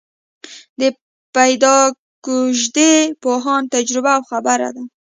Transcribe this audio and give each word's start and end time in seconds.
د 0.79 0.81
پیداکوژۍ 1.35 2.95
پوهانو 3.21 3.71
تجربه 3.75 4.11
او 4.17 4.23
خبره 4.31 4.69
ده. 4.75 4.83